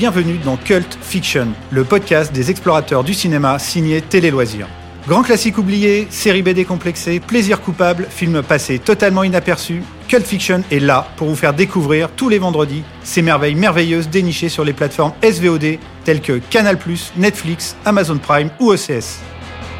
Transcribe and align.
bienvenue 0.00 0.38
dans 0.38 0.56
Cult 0.56 0.96
Fiction, 1.02 1.48
le 1.70 1.84
podcast 1.84 2.32
des 2.32 2.50
explorateurs 2.50 3.04
du 3.04 3.12
cinéma 3.12 3.58
signé 3.58 4.00
Télé 4.00 4.30
Loisirs. 4.30 4.66
Grand 5.06 5.22
classique 5.22 5.58
oublié, 5.58 6.06
série 6.08 6.40
B 6.40 6.48
décomplexée, 6.54 7.20
plaisir 7.20 7.60
coupable, 7.60 8.06
film 8.08 8.42
passé 8.42 8.78
totalement 8.78 9.24
inaperçu, 9.24 9.82
Cult 10.08 10.26
Fiction 10.26 10.62
est 10.72 10.78
là 10.78 11.06
pour 11.18 11.28
vous 11.28 11.36
faire 11.36 11.52
découvrir 11.52 12.08
tous 12.12 12.30
les 12.30 12.38
vendredis 12.38 12.82
ces 13.02 13.20
merveilles 13.20 13.54
merveilleuses 13.54 14.08
dénichées 14.08 14.48
sur 14.48 14.64
les 14.64 14.72
plateformes 14.72 15.12
SVOD 15.22 15.76
telles 16.06 16.22
que 16.22 16.40
Canal+, 16.48 16.78
Netflix, 17.18 17.76
Amazon 17.84 18.16
Prime 18.16 18.48
ou 18.58 18.72
OCS. 18.72 19.20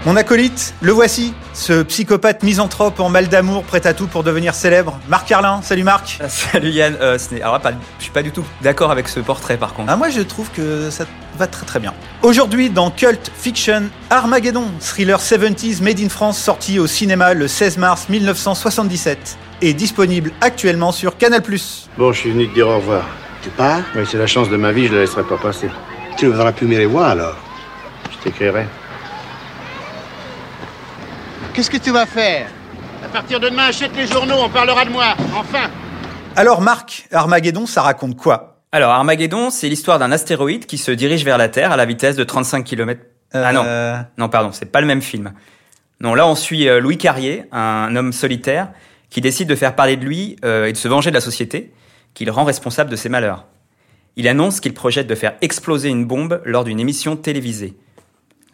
Mon 0.06 0.16
acolyte, 0.16 0.72
le 0.80 0.92
voici, 0.92 1.34
ce 1.52 1.82
psychopathe 1.82 2.42
misanthrope 2.42 3.00
en 3.00 3.10
mal 3.10 3.28
d'amour, 3.28 3.64
prêt 3.64 3.86
à 3.86 3.92
tout 3.92 4.06
pour 4.06 4.22
devenir 4.24 4.54
célèbre. 4.54 4.98
Marc 5.10 5.28
Carlin, 5.28 5.60
salut 5.62 5.82
Marc. 5.82 6.16
Ah, 6.22 6.28
salut 6.30 6.70
Yann, 6.70 6.96
euh, 7.02 7.18
ce 7.18 7.34
n'est- 7.34 7.42
alors 7.42 7.60
pas- 7.60 7.72
je 7.98 8.04
suis 8.04 8.12
pas 8.12 8.22
du 8.22 8.30
tout 8.32 8.44
d'accord 8.62 8.90
avec 8.90 9.08
ce 9.08 9.20
portrait 9.20 9.58
par 9.58 9.74
contre. 9.74 9.90
Ah, 9.92 9.96
moi 9.96 10.08
je 10.08 10.22
trouve 10.22 10.48
que 10.56 10.88
ça 10.88 11.04
va 11.38 11.46
très 11.46 11.66
très 11.66 11.80
bien. 11.80 11.92
Aujourd'hui 12.22 12.70
dans 12.70 12.90
Cult 12.90 13.30
Fiction, 13.38 13.90
Armageddon, 14.08 14.64
thriller 14.80 15.20
70s 15.20 15.82
made 15.82 16.00
in 16.00 16.08
France 16.08 16.38
sorti 16.38 16.78
au 16.78 16.86
cinéma 16.86 17.34
le 17.34 17.46
16 17.46 17.76
mars 17.76 18.08
1977 18.08 19.36
et 19.60 19.74
disponible 19.74 20.32
actuellement 20.40 20.92
sur 20.92 21.18
Canal+. 21.18 21.42
Bon, 21.98 22.10
je 22.14 22.18
suis 22.20 22.30
venu 22.30 22.48
te 22.48 22.54
dire 22.54 22.68
au 22.68 22.76
revoir. 22.76 23.04
Tu 23.42 23.50
pars? 23.50 23.80
Oui, 23.94 24.04
c'est 24.10 24.16
la 24.18 24.26
chance 24.26 24.48
de 24.48 24.56
ma 24.56 24.72
vie, 24.72 24.86
je 24.86 24.94
la 24.94 25.00
laisserai 25.00 25.24
pas 25.24 25.36
passer. 25.36 25.68
Tu 26.16 26.24
ne 26.24 26.30
voudras 26.30 26.52
plus 26.52 26.66
me 26.66 26.78
les 26.78 26.86
voir 26.86 27.10
alors. 27.10 27.36
Je 28.10 28.16
t'écrirai. 28.24 28.66
Qu'est-ce 31.54 31.70
que 31.70 31.76
tu 31.76 31.90
vas 31.90 32.06
faire 32.06 32.48
À 33.04 33.08
partir 33.08 33.40
de 33.40 33.48
demain, 33.48 33.64
achète 33.64 33.94
les 33.96 34.06
journaux, 34.06 34.36
on 34.38 34.48
parlera 34.48 34.84
de 34.84 34.90
moi. 34.90 35.14
Enfin 35.36 35.70
Alors 36.36 36.60
Marc, 36.60 37.08
Armageddon, 37.12 37.66
ça 37.66 37.82
raconte 37.82 38.16
quoi 38.16 38.60
Alors 38.72 38.90
Armageddon, 38.90 39.50
c'est 39.50 39.68
l'histoire 39.68 39.98
d'un 39.98 40.12
astéroïde 40.12 40.66
qui 40.66 40.78
se 40.78 40.90
dirige 40.90 41.24
vers 41.24 41.38
la 41.38 41.48
Terre 41.48 41.72
à 41.72 41.76
la 41.76 41.86
vitesse 41.86 42.16
de 42.16 42.24
35 42.24 42.64
km. 42.64 43.00
Ah 43.32 43.52
non, 43.52 43.62
Euh, 43.64 43.96
non 44.18 44.28
pardon, 44.28 44.50
c'est 44.52 44.66
pas 44.70 44.80
le 44.80 44.86
même 44.86 45.02
film. 45.02 45.32
Non, 46.00 46.14
là 46.14 46.26
on 46.26 46.34
suit 46.34 46.68
euh, 46.68 46.80
Louis 46.80 46.98
Carrier, 46.98 47.44
un 47.52 47.94
homme 47.96 48.12
solitaire 48.12 48.68
qui 49.10 49.20
décide 49.20 49.48
de 49.48 49.56
faire 49.56 49.74
parler 49.74 49.96
de 49.96 50.04
lui 50.04 50.36
euh, 50.44 50.66
et 50.66 50.72
de 50.72 50.76
se 50.76 50.88
venger 50.88 51.10
de 51.10 51.16
la 51.16 51.20
société, 51.20 51.72
qu'il 52.14 52.30
rend 52.30 52.44
responsable 52.44 52.90
de 52.90 52.96
ses 52.96 53.08
malheurs. 53.08 53.46
Il 54.16 54.28
annonce 54.28 54.60
qu'il 54.60 54.74
projette 54.74 55.06
de 55.08 55.14
faire 55.14 55.34
exploser 55.40 55.88
une 55.88 56.04
bombe 56.04 56.40
lors 56.44 56.64
d'une 56.64 56.80
émission 56.80 57.16
télévisée. 57.16 57.76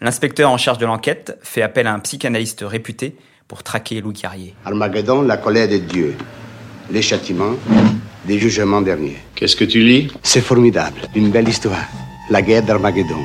L'inspecteur 0.02 0.50
en 0.50 0.58
charge 0.58 0.76
de 0.76 0.84
l'enquête 0.84 1.38
fait 1.42 1.62
appel 1.62 1.86
à 1.86 1.94
un 1.94 2.00
psychanalyste 2.00 2.62
réputé 2.66 3.16
pour 3.48 3.62
traquer 3.62 4.02
Louis 4.02 4.12
Carrier. 4.12 4.54
Armageddon, 4.66 5.22
la 5.22 5.38
colère 5.38 5.68
de 5.68 5.78
Dieu. 5.78 6.14
Les 6.90 7.00
châtiments, 7.00 7.54
des 8.26 8.38
jugements 8.38 8.82
derniers. 8.82 9.16
Qu'est-ce 9.34 9.56
que 9.56 9.64
tu 9.64 9.80
lis? 9.80 10.12
C'est 10.22 10.42
formidable. 10.42 11.00
Une 11.14 11.30
belle 11.30 11.48
histoire. 11.48 11.86
La 12.28 12.42
guerre 12.42 12.62
d'Armageddon. 12.62 13.22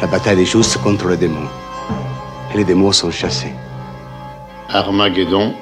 La 0.00 0.06
bataille 0.06 0.36
des 0.36 0.46
justes 0.46 0.78
contre 0.78 1.08
les 1.08 1.16
démons. 1.16 1.48
Et 2.54 2.58
les 2.58 2.64
démons 2.64 2.92
sont 2.92 3.10
chassés. 3.10 3.52
Armageddon, 4.68 5.52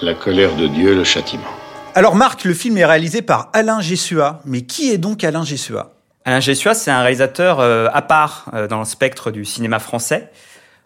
la 0.00 0.14
colère 0.14 0.56
de 0.56 0.66
Dieu, 0.66 0.96
le 0.96 1.04
châtiment. 1.04 1.44
Alors 1.94 2.16
Marc, 2.16 2.44
le 2.44 2.54
film 2.54 2.76
est 2.78 2.86
réalisé 2.86 3.22
par 3.22 3.50
Alain 3.52 3.80
Gessua. 3.80 4.40
Mais 4.46 4.62
qui 4.62 4.90
est 4.90 4.98
donc 4.98 5.22
Alain 5.22 5.44
Gessua 5.44 5.92
Alain 6.24 6.38
Gessua, 6.38 6.74
c'est 6.74 6.90
un 6.90 7.00
réalisateur 7.00 7.58
euh, 7.58 7.88
à 7.92 8.00
part 8.00 8.46
euh, 8.54 8.68
dans 8.68 8.78
le 8.78 8.84
spectre 8.84 9.32
du 9.32 9.44
cinéma 9.44 9.80
français. 9.80 10.30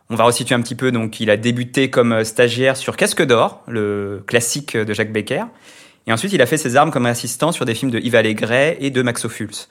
On 0.09 0.15
va 0.15 0.25
resituer 0.25 0.55
un 0.55 0.63
petit 0.63 0.75
peu. 0.75 0.93
Donc, 0.93 1.21
il 1.21 1.29
a 1.31 1.37
débuté 1.37 1.91
comme 1.91 2.13
euh, 2.13 2.25
stagiaire 2.25 2.77
sur 2.77 2.97
Casque 2.97 3.23
d'or, 3.23 3.63
le 3.69 4.25
classique 4.27 4.77
de 4.77 4.95
Jacques 4.95 5.13
Becker. 5.13 5.45
Et 6.07 6.13
ensuite, 6.13 6.33
il 6.33 6.41
a 6.41 6.47
fait 6.47 6.57
ses 6.57 6.77
armes 6.77 6.91
comme 6.91 7.05
assistant 7.05 7.53
sur 7.53 7.67
des 7.67 7.75
films 7.75 7.91
de 7.91 7.99
Yves 7.99 8.15
Allégret 8.15 8.79
et 8.81 8.91
de 8.91 9.03
Max 9.03 9.27
Ophuls. 9.27 9.67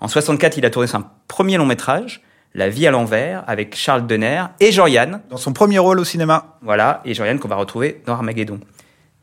En 0.00 0.08
64, 0.08 0.58
il 0.58 0.66
a 0.66 0.70
tourné 0.70 0.88
son 0.88 1.04
premier 1.28 1.58
long 1.58 1.66
métrage, 1.66 2.22
La 2.54 2.68
vie 2.68 2.86
à 2.86 2.90
l'envers, 2.90 3.44
avec 3.46 3.76
Charles 3.76 4.06
Denner 4.06 4.44
et 4.58 4.72
Jean-Yann. 4.72 5.20
Dans 5.30 5.36
son 5.36 5.52
premier 5.52 5.78
rôle 5.78 6.00
au 6.00 6.04
cinéma. 6.04 6.56
Voilà, 6.62 7.02
et 7.04 7.14
Jean-Yann 7.14 7.38
qu'on 7.38 7.48
va 7.48 7.56
retrouver 7.56 8.02
dans 8.06 8.14
Armageddon. 8.14 8.58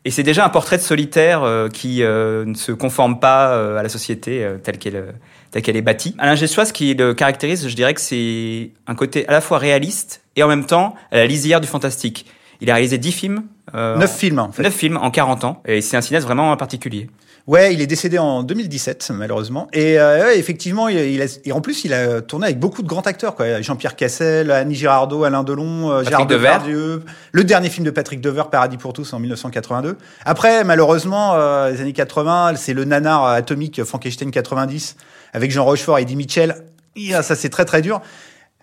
Et 0.04 0.12
c'est 0.12 0.24
déjà 0.24 0.44
un 0.46 0.50
portrait 0.50 0.78
de 0.78 0.82
solitaire 0.82 1.44
euh, 1.44 1.70
qui 1.70 2.02
euh, 2.02 2.44
ne 2.46 2.56
se 2.56 2.72
conforme 2.72 3.20
pas 3.20 3.54
euh, 3.54 3.78
à 3.78 3.84
la 3.84 3.90
société 3.90 4.44
euh, 4.44 4.58
telle 4.58 4.80
qu'elle 4.80 4.96
euh, 4.96 5.12
telle 5.52 5.62
qu'elle 5.62 5.76
est 5.76 5.82
bâtie. 5.82 6.16
Alain 6.18 6.36
Gessois, 6.36 6.66
ce 6.66 6.74
qui 6.74 6.94
le 6.96 7.14
caractérise, 7.14 7.68
je 7.68 7.76
dirais 7.76 7.94
que 7.94 8.02
c'est 8.02 8.72
un 8.88 8.96
côté 8.96 9.28
à 9.28 9.32
la 9.32 9.42
fois 9.42 9.60
réaliste 9.60 10.24
et 10.36 10.44
en 10.44 10.48
même 10.48 10.66
temps 10.66 10.96
à 11.12 11.18
la 11.18 11.28
lisière 11.28 11.62
du 11.62 11.68
fantastique. 11.68 12.26
Il 12.62 12.70
a 12.72 12.76
réalisé 12.76 12.98
10 12.98 13.12
films. 13.12 13.44
Euh, 13.76 13.98
Neuf 13.98 14.16
films 14.18 14.40
en 14.40 14.52
fait. 14.52 14.64
9 14.64 14.74
films 14.74 14.98
en 14.98 15.12
40 15.12 15.44
ans. 15.44 15.62
Et 15.66 15.82
c'est 15.82 15.98
un 15.98 16.02
cinéaste 16.02 16.26
vraiment 16.26 16.56
particulier. 16.58 17.10
Ouais, 17.48 17.74
il 17.74 17.82
est 17.82 17.88
décédé 17.88 18.18
en 18.20 18.44
2017 18.44 19.12
malheureusement. 19.16 19.68
Et 19.74 20.00
euh, 20.00 20.26
ouais, 20.26 20.38
effectivement, 20.38 20.88
il, 20.88 20.98
il 20.98 21.22
a, 21.22 21.26
et 21.44 21.52
en 21.52 21.62
plus, 21.62 21.84
il 21.86 21.94
a 21.94 22.22
tourné 22.22 22.46
avec 22.46 22.60
beaucoup 22.60 22.84
de 22.84 22.88
grands 22.88 23.02
acteurs, 23.02 23.36
quoi. 23.36 23.62
Jean-Pierre 23.62 23.96
Cassel, 23.96 24.52
Annie 24.52 24.76
Girardot, 24.76 25.24
Alain 25.24 25.44
Delon, 25.44 25.92
euh, 25.92 26.04
Gérard. 26.04 26.28
Depardieu. 26.28 27.04
Le 27.32 27.44
dernier 27.44 27.70
film 27.70 27.86
de 27.86 27.92
Patrick 27.92 28.22
Dever, 28.22 28.44
Paradis 28.52 28.78
pour 28.78 28.94
tous, 28.94 29.12
en 29.14 29.20
1982. 29.20 29.98
Après, 30.26 30.64
malheureusement, 30.64 31.34
euh, 31.34 31.72
les 31.72 31.82
années 31.82 31.94
80, 31.94 32.56
c'est 32.56 32.74
le 32.74 32.86
nanar 32.86 33.26
atomique 33.26 33.84
Frankenstein 33.84 34.30
90 34.32 34.96
avec 35.34 35.52
Jean 35.52 35.66
Rochefort 35.66 35.98
et 36.00 36.04
Eddie 36.04 36.16
Mitchell. 36.16 36.56
Yeah, 36.96 37.24
ça, 37.24 37.36
c'est 37.36 37.50
très 37.50 37.66
très 37.66 37.82
dur. 37.82 38.02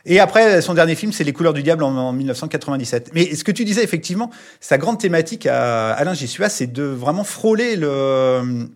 Et 0.06 0.20
après, 0.20 0.62
son 0.62 0.74
dernier 0.74 0.94
film, 0.94 1.12
c'est 1.12 1.24
Les 1.24 1.32
couleurs 1.32 1.52
du 1.52 1.62
diable 1.62 1.82
en, 1.82 1.94
en 1.94 2.12
1997. 2.12 3.10
Mais 3.14 3.34
ce 3.34 3.44
que 3.44 3.52
tu 3.52 3.64
disais, 3.64 3.84
effectivement, 3.84 4.30
sa 4.60 4.78
grande 4.78 4.98
thématique 4.98 5.46
à 5.46 5.92
Alain 5.92 6.14
Gessua, 6.14 6.48
c'est 6.48 6.72
de 6.72 6.84
vraiment 6.84 7.24
frôler 7.24 7.76
le, 7.76 8.68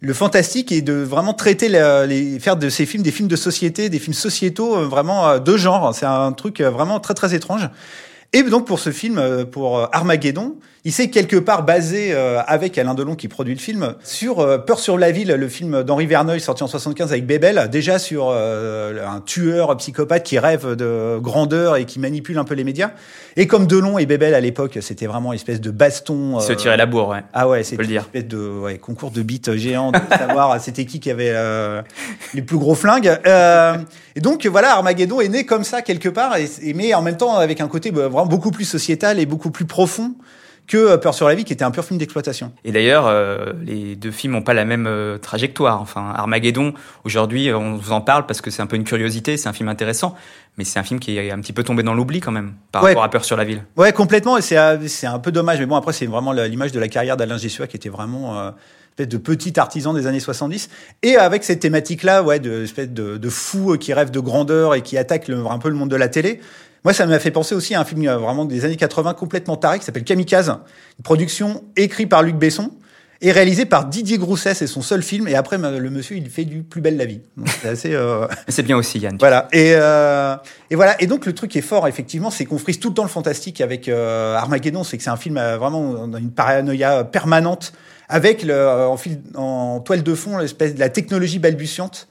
le 0.00 0.14
fantastique 0.14 0.72
et 0.72 0.82
de 0.82 0.92
vraiment 0.92 1.34
traiter 1.34 1.68
les, 1.68 2.38
faire 2.38 2.56
de 2.56 2.68
ces 2.68 2.86
films 2.86 3.02
des 3.02 3.10
films 3.10 3.28
de 3.28 3.36
société, 3.36 3.88
des 3.88 3.98
films 3.98 4.14
sociétaux, 4.14 4.76
euh, 4.76 4.86
vraiment 4.86 5.28
euh, 5.28 5.38
de 5.38 5.56
genre. 5.56 5.94
C'est 5.94 6.06
un 6.06 6.32
truc 6.32 6.60
euh, 6.60 6.70
vraiment 6.70 7.00
très 7.00 7.14
très 7.14 7.34
étrange. 7.34 7.68
Et 8.36 8.42
donc 8.42 8.66
pour 8.66 8.78
ce 8.80 8.90
film, 8.92 9.16
euh, 9.16 9.46
pour 9.46 9.78
euh, 9.78 9.86
Armageddon, 9.92 10.56
il 10.84 10.92
s'est 10.92 11.08
quelque 11.08 11.36
part 11.36 11.64
basé 11.64 12.10
euh, 12.12 12.38
avec 12.46 12.76
Alain 12.76 12.92
Delon 12.92 13.14
qui 13.14 13.28
produit 13.28 13.54
le 13.54 13.58
film 13.58 13.94
sur 14.04 14.36
Peur 14.66 14.78
sur 14.78 14.98
la 14.98 15.10
ville, 15.10 15.32
le 15.32 15.48
film 15.48 15.82
d'Henri 15.82 16.04
Verneuil 16.04 16.38
sorti 16.38 16.62
en 16.62 16.66
75 16.66 17.12
avec 17.12 17.26
Bébel, 17.26 17.68
déjà 17.72 17.98
sur 17.98 18.30
un 18.30 19.20
tueur 19.24 19.76
psychopathe 19.78 20.22
qui 20.22 20.38
rêve 20.38 20.76
de 20.76 21.18
grandeur 21.18 21.76
et 21.76 21.86
qui 21.86 21.98
manipule 21.98 22.38
un 22.38 22.44
peu 22.44 22.54
les 22.54 22.62
médias. 22.62 22.90
Et 23.36 23.48
comme 23.48 23.66
Delon 23.66 23.98
et 23.98 24.06
Bébel 24.06 24.32
à 24.34 24.40
l'époque, 24.40 24.78
c'était 24.80 25.06
vraiment 25.06 25.32
une 25.32 25.38
espèce 25.38 25.60
de 25.60 25.72
baston. 25.72 26.38
Il 26.38 26.42
se 26.42 26.52
tirait 26.52 26.76
la 26.76 26.86
bourre, 26.86 27.08
ouais. 27.08 27.24
ah 27.32 27.48
ouais, 27.48 27.64
c'était 27.64 27.82
une 27.82 27.88
dire. 27.88 28.02
espèce 28.02 28.28
de 28.28 28.38
ouais, 28.38 28.78
concours 28.78 29.10
de 29.10 29.22
beats 29.22 29.56
géants, 29.56 29.90
de 29.90 29.98
savoir 30.16 30.60
c'était 30.60 30.84
qui 30.84 31.00
qui 31.00 31.10
avait 31.10 31.32
euh, 31.34 31.82
les 32.32 32.42
plus 32.42 32.58
gros 32.58 32.76
flingues. 32.76 33.18
Euh, 33.26 33.76
et 34.14 34.20
donc 34.20 34.46
voilà, 34.46 34.74
Armageddon 34.76 35.20
est 35.20 35.28
né 35.28 35.44
comme 35.44 35.64
ça 35.64 35.82
quelque 35.82 36.08
part, 36.08 36.36
et- 36.36 36.74
mais 36.74 36.94
en 36.94 37.02
même 37.02 37.16
temps 37.16 37.34
avec 37.34 37.60
un 37.60 37.66
côté 37.68 37.90
bah, 37.90 38.06
vraiment 38.08 38.25
beaucoup 38.28 38.50
plus 38.50 38.64
sociétal 38.64 39.18
et 39.18 39.26
beaucoup 39.26 39.50
plus 39.50 39.64
profond 39.66 40.14
que 40.66 40.76
euh, 40.76 40.96
Peur 40.96 41.14
sur 41.14 41.28
la 41.28 41.36
vie, 41.36 41.44
qui 41.44 41.52
était 41.52 41.62
un 41.64 41.70
pur 41.70 41.84
film 41.84 41.96
d'exploitation. 41.98 42.50
Et 42.64 42.72
d'ailleurs, 42.72 43.06
euh, 43.06 43.52
les 43.64 43.94
deux 43.94 44.10
films 44.10 44.32
n'ont 44.32 44.42
pas 44.42 44.52
la 44.54 44.64
même 44.64 44.86
euh, 44.88 45.16
trajectoire. 45.16 45.80
Enfin, 45.80 46.12
Armageddon, 46.16 46.74
aujourd'hui, 47.04 47.52
on 47.52 47.76
vous 47.76 47.92
en 47.92 48.00
parle 48.00 48.26
parce 48.26 48.40
que 48.40 48.50
c'est 48.50 48.62
un 48.62 48.66
peu 48.66 48.74
une 48.74 48.82
curiosité, 48.82 49.36
c'est 49.36 49.48
un 49.48 49.52
film 49.52 49.68
intéressant, 49.68 50.16
mais 50.58 50.64
c'est 50.64 50.80
un 50.80 50.82
film 50.82 50.98
qui 50.98 51.16
est 51.18 51.30
un 51.30 51.38
petit 51.40 51.52
peu 51.52 51.62
tombé 51.62 51.84
dans 51.84 51.94
l'oubli 51.94 52.18
quand 52.18 52.32
même, 52.32 52.54
par 52.72 52.82
Ouais. 52.82 52.90
rapport 52.90 53.04
à 53.04 53.10
Peur 53.10 53.24
sur 53.24 53.36
la 53.36 53.44
ville. 53.44 53.62
Ouais, 53.76 53.92
complètement, 53.92 54.36
et 54.38 54.42
c'est 54.42 54.56
c'est 54.88 55.06
un 55.06 55.20
peu 55.20 55.30
dommage, 55.30 55.60
mais 55.60 55.66
bon 55.66 55.76
après 55.76 55.92
c'est 55.92 56.06
vraiment 56.06 56.32
l'image 56.32 56.72
de 56.72 56.80
la 56.80 56.88
carrière 56.88 57.16
d'Alain 57.16 57.38
Gessua 57.38 57.68
qui 57.68 57.76
était 57.76 57.88
vraiment 57.88 58.36
euh, 58.40 58.50
espèce 58.90 59.06
de 59.08 59.18
petit 59.18 59.60
artisan 59.60 59.92
des 59.94 60.08
années 60.08 60.18
70 60.20 60.68
et 61.04 61.16
avec 61.16 61.44
cette 61.44 61.60
thématique 61.60 62.02
là 62.02 62.24
ouais 62.24 62.40
de 62.40 62.64
espèce 62.64 62.88
de, 62.90 63.18
de 63.18 63.28
fou 63.28 63.76
qui 63.78 63.92
rêve 63.92 64.10
de 64.10 64.18
grandeur 64.20 64.74
et 64.74 64.80
qui 64.82 64.96
attaque 64.98 65.28
le- 65.28 65.46
un 65.46 65.58
peu 65.58 65.68
le 65.68 65.74
monde 65.76 65.90
de 65.90 65.96
la 65.96 66.08
télé 66.08 66.40
moi 66.86 66.92
ça 66.92 67.04
m'a 67.04 67.18
fait 67.18 67.32
penser 67.32 67.56
aussi 67.56 67.74
à 67.74 67.80
un 67.80 67.84
film 67.84 68.06
euh, 68.06 68.16
vraiment 68.16 68.44
des 68.44 68.64
années 68.64 68.76
80 68.76 69.14
complètement 69.14 69.56
taré 69.56 69.80
qui 69.80 69.84
s'appelle 69.84 70.04
Kamikaze 70.04 70.50
une 70.50 71.02
production 71.02 71.64
écrite 71.74 72.08
par 72.08 72.22
Luc 72.22 72.36
Besson 72.36 72.70
et 73.20 73.32
réalisé 73.32 73.64
par 73.64 73.86
Didier 73.86 74.18
Grousset 74.18 74.54
c'est 74.54 74.68
son 74.68 74.82
seul 74.82 75.02
film 75.02 75.26
et 75.26 75.34
après 75.34 75.58
euh, 75.60 75.80
le 75.80 75.90
monsieur 75.90 76.16
il 76.16 76.30
fait 76.30 76.44
du 76.44 76.62
plus 76.62 76.80
belle 76.80 76.96
la 76.96 77.06
vie 77.06 77.22
c'est 77.60 77.68
assez 77.68 77.94
euh, 77.94 78.28
c'est 78.48 78.62
bien 78.62 78.76
aussi, 78.76 78.98
Yann. 79.00 79.16
voilà. 79.18 79.48
Et, 79.52 79.72
euh, 79.74 80.36
et 80.70 80.76
voilà. 80.76 81.00
Et 81.02 81.06
donc 81.06 81.26
le 81.26 81.34
truc 81.34 81.50
qui 81.50 81.58
est 81.58 81.62
fort, 81.62 81.88
effectivement, 81.88 82.30
c'est 82.30 82.44
qu'on 82.44 82.58
frise 82.58 82.78
tout 82.78 82.88
le 82.88 82.94
temps 82.94 83.02
le 83.02 83.08
fantastique 83.08 83.60
avec 83.60 83.88
euh, 83.88 84.34
Armageddon. 84.36 84.84
C'est 84.84 84.96
que 84.96 85.02
c'est 85.02 85.10
un 85.10 85.16
film 85.16 85.38
euh, 85.38 85.56
vraiment 85.56 86.04
a 86.12 86.18
une 86.18 86.30
paranoïa 86.30 87.04
permanente 87.04 87.72
avec 88.08 88.42
le, 88.42 88.52
euh, 88.52 88.86
en, 88.86 88.96
fil, 88.96 89.20
en 89.34 89.80
toile 89.80 90.02
de 90.02 90.14
fond 90.14 90.38
l'espèce 90.38 90.74
de 90.74 90.80
la 90.80 90.88
technologie 90.88 91.38
balbutiante 91.38 92.08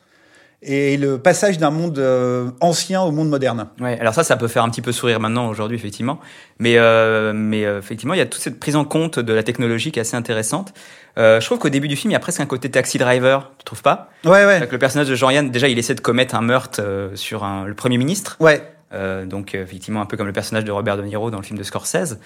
et 0.61 0.97
le 0.97 1.17
passage 1.17 1.57
d'un 1.57 1.69
monde 1.69 1.99
euh, 1.99 2.49
ancien 2.59 3.01
au 3.01 3.11
monde 3.11 3.29
moderne. 3.29 3.67
Ouais, 3.79 3.99
alors 3.99 4.13
ça, 4.13 4.23
ça 4.23 4.35
peut 4.35 4.47
faire 4.47 4.63
un 4.63 4.69
petit 4.69 4.81
peu 4.81 4.91
sourire 4.91 5.19
maintenant, 5.19 5.47
aujourd'hui, 5.47 5.77
effectivement. 5.77 6.19
Mais, 6.59 6.77
euh, 6.77 7.33
mais 7.35 7.65
euh, 7.65 7.79
effectivement, 7.79 8.13
il 8.13 8.17
y 8.17 8.21
a 8.21 8.25
toute 8.25 8.41
cette 8.41 8.59
prise 8.59 8.75
en 8.75 8.85
compte 8.85 9.19
de 9.19 9.33
la 9.33 9.43
technologie 9.43 9.91
qui 9.91 9.99
est 9.99 10.01
assez 10.01 10.15
intéressante. 10.17 10.73
Euh, 11.17 11.39
je 11.39 11.45
trouve 11.45 11.59
qu'au 11.59 11.69
début 11.69 11.87
du 11.87 11.95
film, 11.95 12.11
il 12.11 12.13
y 12.13 12.17
a 12.17 12.19
presque 12.19 12.41
un 12.41 12.45
côté 12.45 12.69
taxi 12.69 12.97
driver, 12.97 13.51
tu 13.57 13.65
trouves 13.65 13.81
pas? 13.81 14.09
Ouais, 14.25 14.45
ouais, 14.45 14.55
Avec 14.55 14.71
le 14.71 14.79
personnage 14.79 15.07
de 15.07 15.15
Jean-Yann, 15.15 15.49
déjà, 15.49 15.67
il 15.67 15.77
essaie 15.77 15.95
de 15.95 16.01
commettre 16.01 16.35
un 16.35 16.41
meurtre 16.41 16.81
euh, 16.81 17.15
sur 17.15 17.43
un, 17.43 17.65
le 17.65 17.73
Premier 17.73 17.97
ministre. 17.97 18.37
ouais. 18.39 18.61
Euh, 18.93 19.25
donc, 19.25 19.55
effectivement, 19.55 19.99
un 19.99 20.05
peu 20.05 20.15
comme 20.15 20.27
le 20.27 20.31
personnage 20.31 20.63
de 20.63 20.71
Robert 20.71 20.95
De 20.95 21.01
Niro 21.01 21.29
dans 21.29 21.39
le 21.39 21.43
film 21.43 21.57
de 21.57 21.63
Scorsese. 21.63 22.19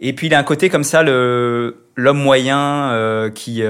Et 0.00 0.14
puis, 0.14 0.28
il 0.28 0.34
a 0.34 0.38
un 0.38 0.44
côté 0.44 0.70
comme 0.70 0.84
ça, 0.84 1.02
le 1.02 1.88
l'homme 1.96 2.18
moyen 2.18 2.90
euh, 2.92 3.30
qui... 3.30 3.62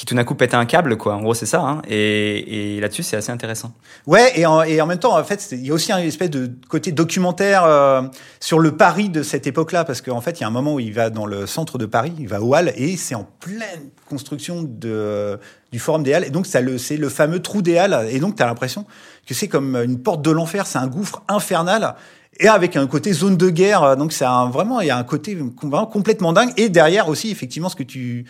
qui 0.00 0.06
tout 0.06 0.14
d'un 0.14 0.24
coup 0.24 0.34
pète 0.34 0.54
un 0.54 0.64
câble, 0.64 0.96
quoi. 0.96 1.14
En 1.14 1.20
gros, 1.20 1.34
c'est 1.34 1.44
ça. 1.44 1.60
Hein. 1.60 1.82
Et, 1.86 2.76
et 2.76 2.80
là-dessus, 2.80 3.02
c'est 3.02 3.18
assez 3.18 3.30
intéressant. 3.30 3.74
Ouais, 4.06 4.32
et 4.34 4.46
en, 4.46 4.62
et 4.62 4.80
en 4.80 4.86
même 4.86 4.98
temps, 4.98 5.14
en 5.14 5.22
fait, 5.24 5.48
il 5.52 5.66
y 5.66 5.70
a 5.70 5.74
aussi 5.74 5.92
un 5.92 5.98
espèce 5.98 6.30
de 6.30 6.50
côté 6.70 6.90
documentaire 6.90 7.64
euh, 7.64 8.00
sur 8.40 8.60
le 8.60 8.74
Paris 8.78 9.10
de 9.10 9.22
cette 9.22 9.46
époque-là, 9.46 9.84
parce 9.84 10.00
qu'en 10.00 10.22
fait, 10.22 10.38
il 10.38 10.40
y 10.40 10.44
a 10.44 10.46
un 10.46 10.52
moment 10.52 10.72
où 10.72 10.80
il 10.80 10.94
va 10.94 11.10
dans 11.10 11.26
le 11.26 11.46
centre 11.46 11.76
de 11.76 11.84
Paris, 11.84 12.14
il 12.18 12.28
va 12.28 12.40
au 12.40 12.54
Halles, 12.54 12.72
et 12.76 12.96
c'est 12.96 13.14
en 13.14 13.28
pleine 13.40 13.90
construction 14.08 14.62
de, 14.62 15.38
du 15.70 15.78
Forum 15.78 16.02
des 16.02 16.14
Halles, 16.14 16.24
et 16.24 16.30
donc 16.30 16.46
c'est 16.46 16.62
le 16.62 17.08
fameux 17.10 17.42
trou 17.42 17.60
des 17.60 17.76
Halles, 17.76 18.08
et 18.10 18.20
donc 18.20 18.36
tu 18.36 18.42
as 18.42 18.46
l'impression 18.46 18.86
que 19.26 19.34
c'est 19.34 19.48
comme 19.48 19.76
une 19.76 20.02
porte 20.02 20.22
de 20.22 20.30
l'enfer, 20.30 20.66
c'est 20.66 20.78
un 20.78 20.86
gouffre 20.86 21.22
infernal, 21.28 21.94
et 22.38 22.48
avec 22.48 22.74
un 22.76 22.86
côté 22.86 23.12
zone 23.12 23.36
de 23.36 23.50
guerre, 23.50 23.98
donc 23.98 24.14
c'est 24.14 24.24
vraiment, 24.24 24.80
il 24.80 24.86
y 24.86 24.90
a 24.90 24.96
un 24.96 25.04
côté 25.04 25.36
complètement 25.92 26.32
dingue, 26.32 26.54
et 26.56 26.70
derrière 26.70 27.10
aussi, 27.10 27.30
effectivement, 27.30 27.68
ce 27.68 27.76
que 27.76 27.82
tu 27.82 28.24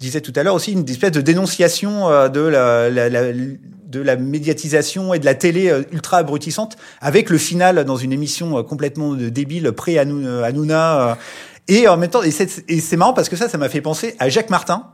disais 0.00 0.20
tout 0.20 0.32
à 0.34 0.42
l'heure 0.42 0.54
aussi 0.54 0.72
une 0.72 0.88
espèce 0.88 1.12
de 1.12 1.20
dénonciation 1.20 2.10
euh, 2.10 2.28
de 2.28 2.40
la, 2.40 2.90
la, 2.90 3.08
la, 3.08 3.32
de 3.32 4.00
la 4.00 4.16
médiatisation 4.16 5.14
et 5.14 5.18
de 5.18 5.24
la 5.24 5.34
télé 5.34 5.68
euh, 5.68 5.82
ultra 5.92 6.16
abrutissante 6.18 6.76
avec 7.00 7.30
le 7.30 7.38
final 7.38 7.84
dans 7.84 7.96
une 7.96 8.12
émission 8.12 8.58
euh, 8.58 8.62
complètement 8.62 9.14
débile 9.14 9.72
pré 9.72 9.98
Hanouna 9.98 11.18
et 11.68 11.86
en 11.86 11.96
même 11.96 12.10
temps 12.10 12.22
et 12.22 12.30
c'est 12.30 12.96
marrant 12.96 13.12
parce 13.12 13.28
que 13.28 13.36
ça 13.36 13.48
ça 13.48 13.58
m'a 13.58 13.68
fait 13.68 13.82
penser 13.82 14.16
à 14.18 14.28
Jacques 14.28 14.50
Martin. 14.50 14.86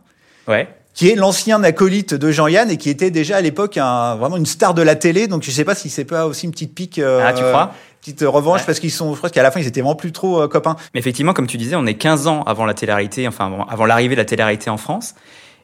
Ouais 0.49 0.69
qui 0.97 1.11
est 1.11 1.15
l'ancien 1.15 1.63
acolyte 1.63 2.15
de 2.15 2.31
Jean-Yann 2.33 2.71
et 2.71 2.79
qui 2.79 2.89
était 2.89 3.11
déjà 3.11 3.37
à 3.37 3.41
l'époque 3.43 3.77
un, 3.77 4.17
vraiment 4.17 4.39
une 4.39 4.47
star 4.47 4.73
de 4.73 4.81
la 4.81 4.97
télé. 4.97 5.29
Donc 5.29 5.45
je 5.45 5.51
sais 5.51 5.65
pas 5.65 5.75
si 5.75 5.91
c'est 5.91 6.07
pas 6.07 6.27
aussi 6.27 6.47
une 6.47 6.53
petite 6.53 6.75
pique. 6.75 6.99
Euh, 6.99 7.23
ah, 7.23 7.35
tu 7.35 7.45
crois? 7.45 7.73
Petite 8.01 8.23
revanche 8.23 8.65
parce 8.65 8.81
qu'ils 8.81 8.91
sont, 8.91 9.13
je 9.13 9.19
crois 9.19 9.29
qu'à 9.29 9.43
la 9.43 9.51
fin 9.51 9.61
ils 9.61 9.67
étaient 9.67 9.83
vraiment 9.83 9.95
plus 9.95 10.11
trop 10.11 10.41
euh, 10.43 10.49
copains. 10.49 10.75
Mais 10.95 11.01
effectivement, 11.01 11.35
comme 11.35 11.47
tu 11.47 11.59
disais, 11.59 11.77
on 11.77 11.85
est 11.87 11.95
15 11.95 12.29
ans 12.29 12.43
avant 12.45 12.65
la 12.65 12.73
télé-réalité, 12.73 13.29
enfin 13.29 13.67
avant, 13.69 13.85
l'arrivée 13.85 14.15
de 14.15 14.21
la 14.21 14.25
télé-réalité 14.25 14.71
en 14.71 14.79
France. 14.79 15.15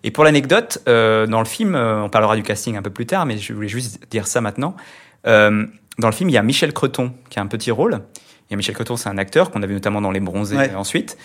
Et 0.04 0.10
pour 0.10 0.24
l'anecdote, 0.24 0.82
euh, 0.86 1.26
dans 1.26 1.38
le 1.38 1.46
film, 1.46 1.74
euh, 1.76 2.02
on 2.02 2.10
parlera 2.10 2.36
du 2.36 2.42
casting 2.42 2.76
un 2.76 2.82
peu 2.82 2.90
plus 2.90 3.06
tard, 3.06 3.24
mais 3.24 3.38
je 3.38 3.54
voulais 3.54 3.68
juste 3.68 4.00
dire 4.10 4.26
ça 4.26 4.40
maintenant. 4.42 4.76
Euh, 5.26 5.64
dans 5.98 6.08
le 6.08 6.12
film, 6.12 6.28
il 6.28 6.32
y 6.32 6.38
a 6.38 6.42
Michel 6.42 6.72
Creton 6.74 7.12
qui 7.30 7.38
a 7.38 7.42
un 7.42 7.46
petit 7.46 7.70
rôle. 7.70 8.00
Il 8.50 8.52
y 8.52 8.54
a 8.54 8.56
Michel 8.56 8.74
Creton, 8.74 8.96
c'est 8.96 9.08
un 9.08 9.16
acteur 9.18 9.50
qu'on 9.50 9.62
a 9.62 9.66
vu 9.66 9.74
notamment 9.74 10.00
dans 10.00 10.10
Les 10.10 10.20
Bronzés 10.20 10.56
Ouais. 10.56 10.74
ensuite. 10.74 11.16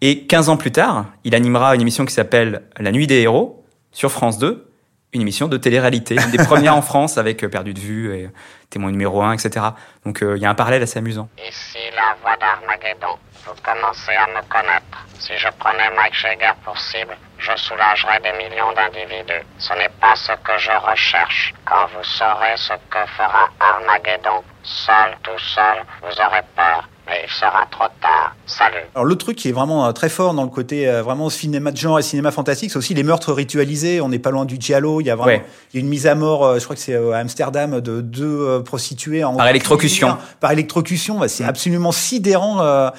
Et 0.00 0.26
15 0.26 0.48
ans 0.48 0.56
plus 0.56 0.72
tard, 0.72 1.06
il 1.24 1.34
animera 1.34 1.74
une 1.74 1.80
émission 1.80 2.04
qui 2.04 2.12
s'appelle 2.12 2.62
La 2.78 2.92
Nuit 2.92 3.06
des 3.06 3.20
héros 3.22 3.64
sur 3.92 4.10
France 4.10 4.38
2, 4.38 4.70
une 5.12 5.20
émission 5.20 5.48
de 5.48 5.56
télé-réalité, 5.56 6.16
une 6.16 6.30
des 6.30 6.44
premières 6.44 6.76
en 6.76 6.82
France 6.90 7.16
avec 7.16 7.42
euh, 7.44 7.48
Perdu 7.48 7.72
de 7.72 7.78
vue 7.78 8.14
et 8.14 8.28
Témoin 8.70 8.90
numéro 8.90 9.22
1, 9.22 9.34
etc. 9.34 9.66
Donc 10.04 10.22
euh, 10.22 10.36
il 10.36 10.42
y 10.42 10.46
a 10.46 10.50
un 10.50 10.54
parallèle 10.54 10.82
assez 10.82 10.98
amusant. 10.98 11.28
Ici 11.38 11.78
la 11.94 12.16
voix 12.20 12.36
d'Armageddon. 12.36 13.16
Vous 13.46 13.54
commencez 13.62 14.12
à 14.12 14.26
me 14.26 14.42
connaître. 14.48 15.06
Si 15.18 15.32
je 15.36 15.48
prenais 15.58 15.90
Mike 15.96 16.14
Jagger 16.14 16.52
pour 16.64 16.78
cible, 16.78 17.16
je 17.38 17.54
soulagerais 17.56 18.20
des 18.20 18.32
millions 18.32 18.72
d'individus. 18.72 19.46
Ce 19.58 19.72
n'est 19.74 19.90
pas 20.00 20.16
ce 20.16 20.32
que 20.32 20.58
je 20.58 20.72
recherche. 20.72 21.54
Quand 21.64 21.86
vous 21.94 22.02
saurez 22.02 22.56
ce 22.56 22.72
que 22.90 23.06
fera 23.16 23.48
Armageddon, 23.60 24.42
seul, 24.62 25.16
tout 25.22 25.38
seul, 25.38 25.84
vous 26.02 26.20
aurez 26.20 26.42
peur. 26.56 26.88
Mais 27.06 27.20
il 27.26 27.30
sera 27.30 27.66
trop 27.70 27.84
tard. 28.00 28.34
Salut. 28.46 28.78
Alors 28.94 29.04
l'autre 29.04 29.24
truc 29.24 29.36
qui 29.36 29.48
est 29.48 29.52
vraiment 29.52 29.86
euh, 29.86 29.92
très 29.92 30.08
fort 30.08 30.32
dans 30.32 30.42
le 30.42 30.48
côté 30.48 30.88
euh, 30.88 31.02
vraiment 31.02 31.28
cinéma 31.28 31.70
de 31.70 31.76
genre 31.76 31.98
et 31.98 32.02
cinéma 32.02 32.30
fantastique, 32.30 32.70
c'est 32.70 32.78
aussi 32.78 32.94
les 32.94 33.02
meurtres 33.02 33.32
ritualisés. 33.32 34.00
On 34.00 34.08
n'est 34.08 34.18
pas 34.18 34.30
loin 34.30 34.44
du 34.46 34.56
giallo. 34.58 35.00
Il 35.00 35.06
y 35.06 35.10
a 35.10 35.14
vraiment 35.16 35.38
Ouais. 35.38 35.44
il 35.72 35.76
y 35.76 35.78
a 35.78 35.84
une 35.84 35.88
mise 35.90 36.06
à 36.06 36.14
mort. 36.14 36.44
euh, 36.44 36.58
Je 36.58 36.64
crois 36.64 36.76
que 36.76 36.82
c'est 36.82 36.94
euh, 36.94 37.12
à 37.12 37.18
Amsterdam 37.18 37.80
de 37.80 38.00
deux 38.00 38.24
euh, 38.40 38.60
prostituées 38.60 39.22
en 39.22 39.34
Par 39.36 39.48
électrocution. 39.48 40.16
Par 40.40 40.52
électrocution, 40.52 41.18
bah, 41.18 41.26
Mm. 41.26 41.28
c'est 41.28 41.44
absolument 41.44 41.92
sidérant. 41.92 42.60
euh, 42.62 42.90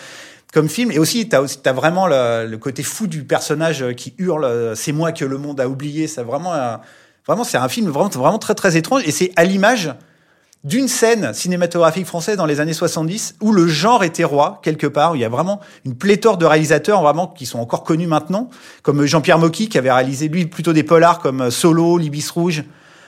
comme 0.53 0.69
film 0.69 0.89
et 0.91 0.99
aussi 0.99 1.27
t'as 1.27 1.41
aussi 1.41 1.57
t'as 1.61 1.73
vraiment 1.73 2.07
le, 2.07 2.45
le 2.47 2.57
côté 2.57 2.81
fou 2.81 3.07
du 3.07 3.25
personnage 3.25 3.83
qui 3.97 4.13
hurle 4.19 4.71
c'est 4.73 4.93
moi 4.93 5.11
que 5.11 5.25
le 5.25 5.37
monde 5.37 5.59
a 5.59 5.67
oublié 5.67 6.07
ça 6.07 6.23
vraiment 6.23 6.53
euh, 6.53 6.77
vraiment 7.27 7.43
c'est 7.43 7.57
un 7.57 7.67
film 7.67 7.89
vraiment 7.89 8.07
vraiment 8.07 8.39
très 8.39 8.55
très 8.55 8.77
étrange 8.77 9.01
et 9.05 9.11
c'est 9.11 9.33
à 9.35 9.43
l'image 9.43 9.91
d'une 10.65 10.87
scène 10.87 11.31
cinématographique 11.33 12.07
française 12.07 12.37
dans 12.37 12.47
les 12.47 12.59
années 12.59 12.73
70 12.73 13.35
où 13.39 13.53
le 13.53 13.67
genre 13.67 14.03
était 14.03 14.23
roi 14.23 14.59
quelque 14.63 14.87
part 14.87 15.11
où 15.11 15.15
il 15.15 15.21
y 15.21 15.25
a 15.25 15.29
vraiment 15.29 15.61
une 15.85 15.95
pléthore 15.95 16.37
de 16.37 16.45
réalisateurs 16.45 17.03
vraiment 17.03 17.27
qui 17.27 17.45
sont 17.45 17.59
encore 17.59 17.83
connus 17.83 18.07
maintenant 18.07 18.49
comme 18.81 19.05
Jean-Pierre 19.05 19.37
Mocky 19.37 19.69
qui 19.69 19.77
avait 19.77 19.91
réalisé 19.91 20.27
lui 20.27 20.47
plutôt 20.47 20.73
des 20.73 20.81
polars 20.81 21.19
comme 21.19 21.51
Solo, 21.51 21.99
l'Ibis 21.99 22.27
rouge, 22.33 22.63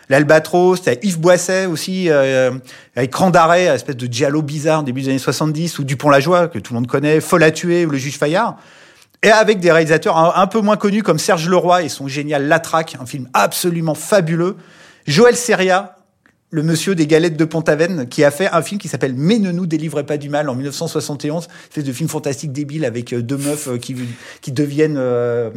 l'Albatros, 0.07 0.75
Yves 1.01 1.19
Boisset 1.19 1.65
aussi 1.65 2.11
euh, 2.11 2.51
avec 2.95 3.09
Cran 3.09 3.31
d'arrêt, 3.31 3.65
espèce 3.65 3.97
de 3.97 4.05
giallo 4.05 4.43
bizarre 4.43 4.83
début 4.83 5.01
des 5.01 5.09
années 5.09 5.17
70 5.17 5.79
ou 5.79 5.83
Dupont-la-Joie 5.83 6.49
que 6.49 6.59
tout 6.59 6.73
le 6.73 6.79
monde 6.79 6.87
connaît, 6.87 7.19
Folle 7.21 7.51
tuer 7.51 7.87
ou 7.87 7.89
le 7.89 7.97
juge 7.97 8.19
Fayard. 8.19 8.57
Et 9.23 9.31
avec 9.31 9.59
des 9.59 9.71
réalisateurs 9.71 10.37
un, 10.37 10.45
peu 10.45 10.61
moins 10.61 10.77
connus 10.77 11.01
comme 11.01 11.17
Serge 11.17 11.49
Leroy 11.49 11.81
et 11.81 11.89
son 11.89 12.07
génial 12.07 12.47
La 12.47 12.59
Traque, 12.59 12.95
un 13.01 13.07
film 13.07 13.27
absolument 13.33 13.95
fabuleux. 13.95 14.57
Joël 15.07 15.35
Seria, 15.35 15.96
le 16.49 16.63
monsieur 16.63 16.95
des 16.95 17.07
galettes 17.07 17.37
de 17.37 17.45
Pont-Aven, 17.45 18.07
qui 18.07 18.23
a 18.23 18.31
fait 18.31 18.49
un 18.51 18.61
film 18.61 18.79
qui 18.79 18.87
s'appelle 18.87 19.13
Mais 19.15 19.39
ne 19.39 19.51
nous 19.51 19.65
délivrez 19.65 20.05
pas 20.05 20.17
du 20.17 20.29
mal 20.29 20.49
en 20.49 20.55
1971, 20.55 21.47
espèce 21.69 21.83
de 21.83 21.91
film 21.91 22.09
fantastique 22.09 22.51
débile 22.51 22.85
avec 22.85 23.13
euh, 23.13 23.21
deux 23.21 23.37
meufs 23.37 23.67
euh, 23.67 23.77
qui, 23.77 23.95
qui 24.41 24.51
deviennent 24.51 24.97
euh, 24.97 25.49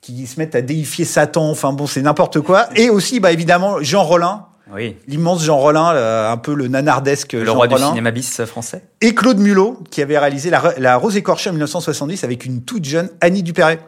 qui 0.00 0.26
se 0.26 0.38
mettent 0.38 0.54
à 0.54 0.60
déifier 0.60 1.04
Satan. 1.04 1.50
Enfin 1.50 1.72
bon, 1.72 1.86
c'est 1.86 2.02
n'importe 2.02 2.40
quoi. 2.40 2.68
Et 2.76 2.90
aussi, 2.90 3.20
bah 3.20 3.32
évidemment, 3.32 3.82
Jean 3.82 4.04
Rollin, 4.04 4.46
Oui. 4.74 4.96
l'immense 5.06 5.44
Jean 5.44 5.58
Rollin, 5.58 6.30
un 6.30 6.36
peu 6.36 6.54
le 6.54 6.68
nanardesque 6.68 7.32
Le 7.32 7.44
Jean 7.44 7.54
roi 7.54 7.66
du 7.66 7.74
Rollin. 7.74 7.88
cinéma 7.88 8.10
bis 8.10 8.44
français. 8.44 8.82
Et 9.00 9.14
Claude 9.14 9.38
Mulot, 9.38 9.82
qui 9.90 10.02
avait 10.02 10.18
réalisé 10.18 10.50
la, 10.50 10.74
la 10.78 10.96
Rose 10.96 11.16
écorchée 11.16 11.50
en 11.50 11.54
1970 11.54 12.22
avec 12.22 12.44
une 12.44 12.62
toute 12.62 12.84
jeune 12.84 13.08
Annie 13.20 13.42
Dupéret. 13.42 13.80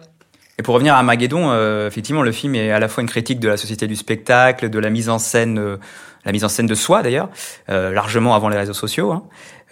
Et 0.61 0.63
pour 0.63 0.75
revenir 0.75 0.95
à 0.95 1.03
euh, 1.03 1.87
effectivement, 1.87 2.21
le 2.21 2.33
film 2.33 2.55
est 2.55 2.71
à 2.71 2.79
la 2.79 2.89
fois 2.89 3.01
une 3.03 3.09
critique 3.09 3.41
de 3.41 3.49
la 3.49 3.57
société 3.57 3.87
du 3.87 3.97
spectacle, 3.97 4.69
de 4.69 4.79
la 4.79 4.91
mise 4.91 5.09
en 5.09 5.19
scène, 5.19 5.59
euh, 5.59 5.79
la 6.25 6.33
mise 6.33 6.45
en 6.45 6.49
scène 6.49 6.67
de 6.67 6.75
soi 6.75 7.03
d'ailleurs, 7.03 7.29
euh, 7.71 7.93
largement 7.93 8.35
avant 8.35 8.49
les 8.49 8.57
réseaux 8.59 8.75
sociaux. 8.75 9.13
Hein. 9.13 9.23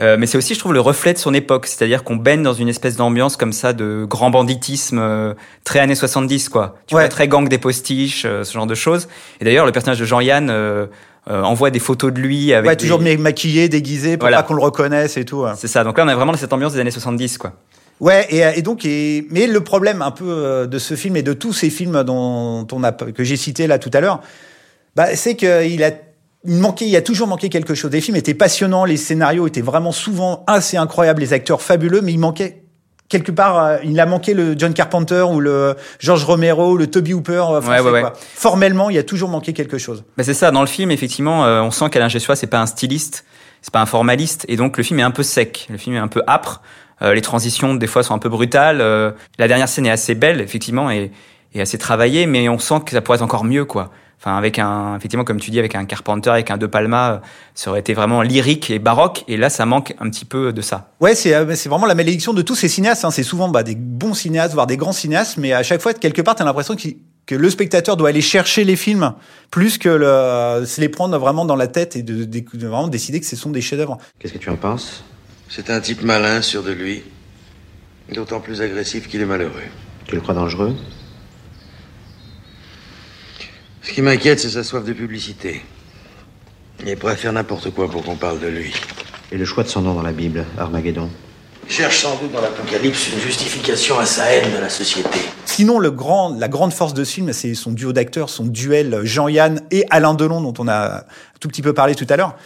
Euh, 0.01 0.17
mais 0.19 0.27
c'est 0.27 0.39
aussi, 0.39 0.55
je 0.55 0.59
trouve, 0.61 0.73
le 0.73 0.81
reflet 0.81 1.13
de 1.13 1.19
son 1.19 1.35
époque, 1.35 1.67
c'est-à-dire 1.67 2.05
qu'on 2.05 2.17
baigne 2.17 2.43
dans 2.43 2.53
une 2.55 2.69
espèce 2.69 2.97
d'ambiance 2.97 3.37
comme 3.37 3.53
ça 3.53 3.73
de 3.73 4.07
grand 4.09 4.31
banditisme 4.31 4.99
euh, 4.99 5.35
très 5.65 5.81
années 5.81 5.95
70, 5.97 6.49
quoi. 6.49 6.77
Tu 6.87 6.95
Ouais. 6.95 7.03
vois, 7.03 7.09
très 7.09 7.29
gang 7.29 7.49
des 7.49 7.59
postiches, 7.59 8.23
ce 8.23 8.51
genre 8.53 8.67
de 8.67 8.75
choses. 8.75 9.09
Et 9.41 9.45
d'ailleurs, 9.45 9.67
le 9.67 9.73
personnage 9.73 9.99
de 9.99 10.05
Jean-Yann 10.05 10.51
envoie 11.27 11.71
des 11.71 11.79
photos 11.81 12.13
de 12.13 12.21
lui 12.21 12.55
avec 12.55 12.69
Ouais, 12.71 12.77
des- 12.77 12.85
toujours 12.87 13.03
maquillé, 13.19 13.69
déguisé, 13.69 14.17
pour 14.17 14.23
Voilà. 14.25 14.39
pas 14.39 14.43
qu'on 14.49 14.55
le 14.55 14.63
reconnaisse 14.63 15.17
et 15.19 15.25
tout. 15.27 15.43
ouais. 15.43 15.51
C'est 15.57 15.69
ça. 15.69 15.85
Donc 15.85 15.99
là, 15.99 16.05
on 16.05 16.09
a 16.09 16.15
vraiment 16.15 16.33
cette 16.35 16.53
ambiance 16.55 16.73
des 16.73 16.81
années 16.81 16.91
70, 16.91 17.37
quoi. 17.37 17.53
Ouais, 18.01 18.27
et, 18.31 18.43
et 18.59 18.63
donc, 18.63 18.85
et, 18.87 19.27
mais 19.31 19.47
le 19.49 19.61
problème 19.61 20.01
un 20.03 20.13
peu 20.13 20.67
de 20.71 20.79
ce 20.79 20.95
film 20.95 21.17
et 21.17 21.23
de 21.23 21.33
tous 21.33 21.53
ces 21.53 21.69
films 21.69 22.05
dont 22.05 22.67
on 22.71 22.85
a 22.85 22.93
que 22.93 23.25
j'ai 23.25 23.37
cités 23.37 23.67
là 23.67 23.79
tout 23.81 23.91
à 23.93 24.01
l'heure, 24.01 24.21
bah, 24.95 25.17
c'est 25.17 25.35
qu'il 25.35 25.83
a 25.83 25.91
il 26.45 26.57
manquait, 26.57 26.87
il 26.87 26.91
y 26.91 26.97
a 26.97 27.03
toujours 27.03 27.29
manqué 27.29 27.49
quelque 27.49 27.75
chose. 27.75 27.91
Les 27.91 28.01
films 28.01 28.17
étaient 28.17 28.35
passionnants, 28.35 28.85
les 28.85 28.97
scénarios 28.97 29.47
étaient 29.47 29.61
vraiment 29.61 29.93
souvent 29.93 30.45
assez 30.47 30.77
incroyables, 30.77 31.21
les 31.21 31.33
acteurs 31.33 31.63
fabuleux, 31.63 32.01
mais 32.01 32.13
il 32.13 32.19
manquait 32.19 32.63
quelque 33.09 33.33
part, 33.33 33.59
euh, 33.59 33.77
il 33.85 33.99
a 34.01 34.07
manqué 34.07 34.35
le 34.35 34.55
John 34.57 34.75
Carpenter 34.75 35.23
ou 35.23 35.41
le 35.41 35.75
George 35.99 36.25
Romero, 36.25 36.73
ou 36.73 36.77
le 36.77 36.89
Toby 36.89 37.15
Hooper 37.15 37.33
euh, 37.33 37.61
français. 37.61 37.81
Ouais, 37.81 37.81
ouais, 37.81 37.91
ouais. 37.91 38.01
quoi. 38.03 38.13
Formellement, 38.17 38.91
il 38.91 38.97
y 38.97 38.99
a 38.99 39.03
toujours 39.03 39.31
manqué 39.31 39.53
quelque 39.53 39.79
chose. 39.79 40.05
Bah 40.17 40.25
c'est 40.25 40.35
ça, 40.35 40.51
dans 40.51 40.61
le 40.61 40.67
film, 40.67 40.91
effectivement, 40.91 41.45
euh, 41.45 41.63
on 41.63 41.71
sent 41.71 41.89
qu'Alain 41.91 42.09
Gessois, 42.09 42.37
c'est 42.37 42.47
pas 42.47 42.61
un 42.61 42.67
styliste, 42.67 43.25
c'est 43.63 43.73
pas 43.73 43.81
un 43.81 43.87
formaliste, 43.87 44.45
et 44.49 44.57
donc 44.57 44.77
le 44.77 44.83
film 44.83 45.01
est 45.01 45.05
un 45.05 45.11
peu 45.11 45.23
sec, 45.23 45.67
le 45.71 45.79
film 45.79 45.97
est 45.97 46.01
un 46.01 46.09
peu 46.09 46.23
âpre, 46.29 46.61
euh, 47.01 47.15
les 47.15 47.23
transitions, 47.23 47.75
des 47.75 47.87
fois, 47.87 48.03
sont 48.03 48.15
un 48.15 48.19
peu 48.19 48.29
brutales, 48.29 48.81
euh, 48.81 49.11
la 49.39 49.49
dernière 49.49 49.69
scène 49.69 49.87
est 49.87 49.91
assez 49.91 50.15
belle, 50.15 50.41
effectivement, 50.41 50.91
et, 50.91 51.11
et 51.55 51.61
assez 51.61 51.79
travaillée, 51.79 52.27
mais 52.27 52.49
on 52.49 52.59
sent 52.59 52.81
que 52.85 52.93
ça 52.93 53.01
pourrait 53.01 53.17
être 53.17 53.23
encore 53.23 53.45
mieux, 53.45 53.65
quoi. 53.65 53.91
Enfin, 54.21 54.37
avec 54.37 54.59
un, 54.59 54.97
effectivement, 54.97 55.23
comme 55.25 55.39
tu 55.39 55.53
dis, 55.53 55.61
avec 55.61 55.77
un 55.77 55.85
Carpenter, 55.85 56.31
avec 56.31 56.51
un 56.51 56.57
De 56.57 56.67
Palma, 56.67 57.13
euh, 57.13 57.19
ça 57.55 57.71
aurait 57.71 57.79
été 57.81 57.95
vraiment 57.95 58.21
lyrique 58.23 58.69
et 58.69 58.81
baroque, 58.81 59.23
et 59.29 59.37
là, 59.37 59.49
ça 59.49 59.65
manque 59.65 59.95
un 60.01 60.11
petit 60.11 60.25
peu 60.25 60.53
de 60.53 60.61
ça. 60.61 60.91
Ouais, 61.01 61.15
c'est 61.15 61.35
euh, 61.35 61.55
c'est 61.55 61.69
vraiment 61.69 61.87
la 61.87 61.95
malédiction 61.95 62.35
de 62.35 62.43
tous 62.43 62.57
ces 62.57 62.69
cinéastes. 62.69 63.05
Hein. 63.05 63.13
C'est 63.13 63.23
souvent 63.23 63.49
bah, 63.49 63.63
des 63.63 63.77
bons 63.77 64.15
cinéastes, 64.15 64.55
voire 64.55 64.67
des 64.67 64.77
grands 64.77 64.93
cinéastes, 64.93 65.37
mais 65.39 65.53
à 65.53 65.63
chaque 65.63 65.81
fois, 65.81 65.95
quelque 65.95 66.21
part, 66.21 66.35
t'as 66.35 66.45
l'impression 66.45 66.75
que 67.27 67.35
le 67.37 67.51
spectateur 67.51 67.97
doit 67.97 68.09
aller 68.09 68.21
chercher 68.23 68.65
les 68.65 68.75
films 68.75 69.13
plus 69.53 69.79
que 69.79 69.89
le, 69.89 70.67
se 70.67 70.81
les 70.81 70.89
prendre 70.89 71.17
vraiment 71.19 71.45
dans 71.45 71.57
la 71.57 71.69
tête 71.69 71.95
et 71.95 72.03
de, 72.03 72.25
de- 72.25 72.41
de 72.55 72.67
vraiment 72.67 72.89
décider 72.89 73.21
que 73.21 73.27
ce 73.27 73.37
sont 73.37 73.51
des 73.51 73.61
chefs-d'œuvre. 73.61 73.99
Qu'est-ce 74.19 74.33
que 74.33 74.39
tu 74.39 74.51
en 74.51 74.57
penses? 74.57 75.05
C'est 75.49 75.71
un 75.71 75.79
type 75.81 76.03
malin, 76.03 76.43
sûr 76.43 76.63
de 76.65 76.73
lui. 76.73 77.03
D'autant 78.13 78.41
plus 78.41 78.63
agressif 78.63 79.07
qu'il 79.09 79.21
est 79.21 79.27
malheureux. 79.27 79.53
Tu 80.07 80.15
le 80.15 80.21
crois 80.23 80.35
dangereux? 80.35 80.75
Ce 83.89 83.95
qui 83.95 84.03
m'inquiète, 84.03 84.39
c'est 84.39 84.51
sa 84.51 84.63
soif 84.63 84.85
de 84.85 84.93
publicité. 84.93 85.63
Il 86.81 86.91
est 86.91 86.97
prêt 86.97 87.13
à 87.13 87.17
faire 87.17 87.33
n'importe 87.33 87.71
quoi 87.71 87.89
pour 87.89 88.05
qu'on 88.05 88.17
parle 88.17 88.39
de 88.39 88.47
lui. 88.47 88.75
Et 89.33 89.39
le 89.39 89.47
choix 89.47 89.65
de 89.65 89.69
son 89.69 89.81
nom 89.81 89.95
dans 89.95 90.03
la 90.03 90.13
Bible, 90.13 90.45
Armageddon? 90.59 91.09
Il 91.67 91.73
cherche 91.73 92.03
sans 92.03 92.15
doute 92.17 92.31
dans 92.31 92.43
l'Apocalypse 92.43 93.11
une 93.11 93.19
justification 93.19 93.99
à 93.99 94.05
sa 94.05 94.31
haine 94.31 94.53
de 94.55 94.59
la 94.59 94.69
société. 94.69 95.19
Sinon, 95.47 95.79
le 95.79 95.91
grand, 95.91 96.37
la 96.39 96.49
grande 96.49 96.75
force 96.75 96.93
de 96.93 97.03
ce 97.03 97.15
film, 97.15 97.33
c'est 97.33 97.55
son 97.55 97.73
duo 97.73 97.95
d'acteurs, 97.95 98.29
son 98.29 98.45
duel 98.45 99.01
Jean-Yann 99.05 99.63
et 99.71 99.87
Alain 99.89 100.13
Delon, 100.13 100.43
dont 100.43 100.55
on 100.59 100.69
a 100.69 100.99
un 100.99 101.03
tout 101.41 101.49
petit 101.49 101.63
peu 101.63 101.73
parlé 101.73 101.95
tout 101.95 102.07
à 102.11 102.19
l'heure, 102.19 102.37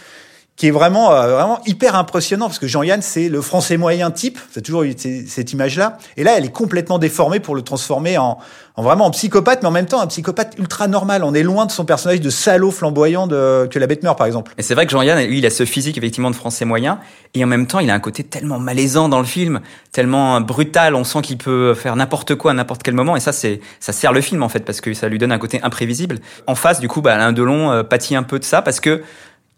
qui 0.63 0.69
est 0.69 0.71
vraiment 0.71 1.11
euh, 1.11 1.35
vraiment 1.35 1.61
hyper 1.67 1.97
impressionnant 1.97 2.47
parce 2.47 2.61
que 2.61 2.69
Jean-Yann 2.69 3.03
c'est 3.03 3.29
le 3.29 3.41
français 3.41 3.77
moyen 3.77 4.13
type, 4.13 4.39
c'est 4.53 4.63
toujours 4.63 4.85
eu 4.85 4.95
cette 4.97 5.53
image 5.53 5.77
là 5.77 5.99
et 6.17 6.23
là 6.23 6.35
elle 6.37 6.45
est 6.45 6.53
complètement 6.53 7.01
déformée 7.01 7.41
pour 7.41 7.57
le 7.57 7.63
transformer 7.63 8.17
en, 8.17 8.39
en 8.77 8.83
vraiment 8.85 9.07
en 9.07 9.11
psychopathe 9.11 9.63
mais 9.63 9.69
en 9.69 9.73
même 9.73 9.87
temps 9.87 10.01
un 10.01 10.07
psychopathe 10.07 10.57
ultra 10.59 10.87
normal, 10.87 11.25
on 11.25 11.35
est 11.35 11.43
loin 11.43 11.67
de 11.67 11.73
son 11.73 11.85
personnage 11.85 12.21
de 12.21 12.31
salaud 12.31 12.71
flamboyant 12.71 13.27
de 13.27 13.69
que 13.71 13.81
la 13.81 13.89
bête 13.89 14.05
meurt 14.05 14.17
par 14.17 14.27
exemple. 14.27 14.53
Et 14.57 14.63
c'est 14.63 14.75
vrai 14.75 14.87
que 14.87 14.93
Jean-Yann, 14.93 15.27
lui, 15.27 15.39
il 15.39 15.47
a 15.47 15.51
ce 15.51 15.65
physique 15.65 15.99
effectivement 15.99 16.31
de 16.31 16.37
français 16.37 16.65
moyen, 16.65 17.01
et 17.35 17.43
en 17.43 17.47
même 17.47 17.67
temps, 17.67 17.81
il 17.81 17.91
a 17.91 17.95
un 17.95 18.01
côté 18.01 18.23
tellement 18.23 18.59
malaisant 18.59 19.09
dans 19.09 19.19
le 19.19 19.25
film, 19.25 19.61
tellement 19.91 20.41
brutal. 20.41 20.95
On 20.95 21.05
sent 21.05 21.23
qu'il 21.23 21.39
peut 21.39 21.75
faire 21.75 21.97
n'importe 21.97 22.35
quoi 22.37 22.53
à 22.53 22.55
n'importe 22.55 22.83
quel 22.83 22.95
moment, 22.95 23.17
et 23.17 23.21
ça, 23.21 23.33
c'est 23.33 23.61
ça 23.81 23.93
sert 23.93 24.13
le 24.13 24.21
film 24.21 24.43
en 24.43 24.49
fait 24.49 24.61
parce 24.61 24.81
que 24.81 24.95
ça 24.95 25.09
lui 25.09 25.19
donne 25.19 25.33
un 25.33 25.39
côté 25.39 25.61
imprévisible. 25.63 26.21
En 26.47 26.55
face, 26.55 26.79
du 26.79 26.89
coup, 26.89 27.03
bah, 27.03 27.15
Alain 27.15 27.33
Delon 27.33 27.73
euh, 27.73 27.83
pâtit 27.83 28.15
un 28.15 28.23
peu 28.23 28.39
de 28.39 28.45
ça 28.45 28.63
parce 28.63 28.79
que 28.79 29.03